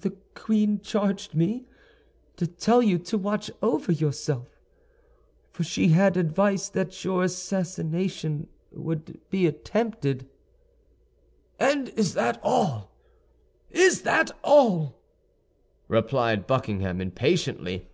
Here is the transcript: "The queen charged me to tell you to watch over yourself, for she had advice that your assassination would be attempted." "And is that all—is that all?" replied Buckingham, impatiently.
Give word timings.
"The 0.00 0.12
queen 0.34 0.80
charged 0.80 1.34
me 1.34 1.66
to 2.36 2.46
tell 2.46 2.82
you 2.82 2.96
to 3.00 3.18
watch 3.18 3.50
over 3.60 3.92
yourself, 3.92 4.58
for 5.50 5.64
she 5.64 5.88
had 5.88 6.16
advice 6.16 6.70
that 6.70 7.04
your 7.04 7.22
assassination 7.24 8.48
would 8.70 9.20
be 9.28 9.46
attempted." 9.46 10.30
"And 11.60 11.90
is 11.90 12.14
that 12.14 12.40
all—is 12.42 14.00
that 14.00 14.30
all?" 14.42 14.98
replied 15.88 16.46
Buckingham, 16.46 16.98
impatiently. 16.98 17.88